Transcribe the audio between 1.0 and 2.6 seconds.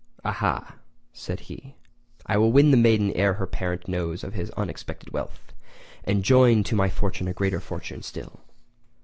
said he, "I will